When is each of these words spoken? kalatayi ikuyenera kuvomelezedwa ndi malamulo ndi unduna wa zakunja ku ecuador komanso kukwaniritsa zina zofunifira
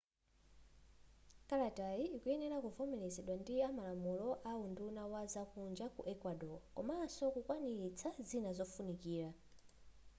kalatayi 1.49 2.05
ikuyenera 2.15 2.57
kuvomelezedwa 2.65 3.33
ndi 3.41 3.53
malamulo 3.77 4.29
ndi 4.41 4.49
unduna 4.65 5.03
wa 5.13 5.21
zakunja 5.33 5.85
ku 5.95 6.01
ecuador 6.13 6.59
komanso 6.75 7.23
kukwaniritsa 7.35 8.09
zina 8.29 8.49
zofunifira 8.57 9.29